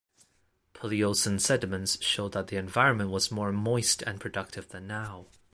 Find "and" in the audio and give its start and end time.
4.01-4.19